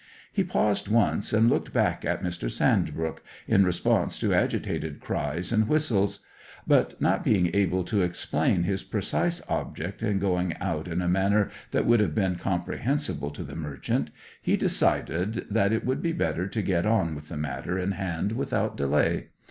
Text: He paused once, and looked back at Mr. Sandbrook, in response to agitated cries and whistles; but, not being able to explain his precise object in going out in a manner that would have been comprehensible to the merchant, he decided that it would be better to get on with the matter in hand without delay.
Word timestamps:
He 0.33 0.43
paused 0.43 0.87
once, 0.87 1.31
and 1.31 1.47
looked 1.47 1.71
back 1.73 2.03
at 2.03 2.23
Mr. 2.23 2.49
Sandbrook, 2.49 3.21
in 3.47 3.63
response 3.63 4.17
to 4.17 4.33
agitated 4.33 4.99
cries 4.99 5.51
and 5.51 5.67
whistles; 5.67 6.25
but, 6.65 6.99
not 6.99 7.23
being 7.23 7.51
able 7.55 7.83
to 7.83 8.01
explain 8.01 8.63
his 8.63 8.83
precise 8.83 9.43
object 9.47 10.01
in 10.01 10.17
going 10.17 10.57
out 10.57 10.87
in 10.87 11.03
a 11.03 11.07
manner 11.07 11.51
that 11.69 11.85
would 11.85 11.99
have 11.99 12.15
been 12.15 12.37
comprehensible 12.37 13.29
to 13.29 13.43
the 13.43 13.55
merchant, 13.55 14.09
he 14.41 14.57
decided 14.57 15.45
that 15.51 15.71
it 15.71 15.85
would 15.85 16.01
be 16.01 16.13
better 16.13 16.47
to 16.47 16.63
get 16.63 16.87
on 16.87 17.13
with 17.13 17.29
the 17.29 17.37
matter 17.37 17.77
in 17.77 17.91
hand 17.91 18.31
without 18.31 18.75
delay. 18.75 19.27